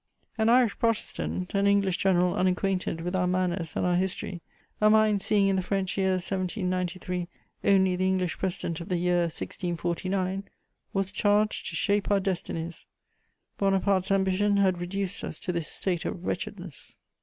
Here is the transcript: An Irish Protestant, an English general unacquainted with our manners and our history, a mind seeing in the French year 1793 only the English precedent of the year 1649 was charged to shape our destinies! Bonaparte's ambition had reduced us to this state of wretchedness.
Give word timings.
An 0.35 0.49
Irish 0.49 0.79
Protestant, 0.79 1.53
an 1.53 1.67
English 1.67 1.97
general 1.97 2.33
unacquainted 2.33 3.01
with 3.01 3.15
our 3.15 3.27
manners 3.27 3.75
and 3.75 3.85
our 3.85 3.93
history, 3.95 4.41
a 4.81 4.89
mind 4.89 5.21
seeing 5.21 5.47
in 5.47 5.57
the 5.57 5.61
French 5.61 5.95
year 5.95 6.13
1793 6.13 7.27
only 7.65 7.95
the 7.95 8.07
English 8.07 8.39
precedent 8.39 8.81
of 8.81 8.89
the 8.89 8.97
year 8.97 9.25
1649 9.29 10.45
was 10.91 11.11
charged 11.11 11.69
to 11.69 11.75
shape 11.75 12.09
our 12.09 12.19
destinies! 12.19 12.87
Bonaparte's 13.59 14.09
ambition 14.09 14.57
had 14.57 14.79
reduced 14.81 15.23
us 15.23 15.37
to 15.37 15.51
this 15.51 15.67
state 15.67 16.03
of 16.03 16.25
wretchedness. 16.25 16.95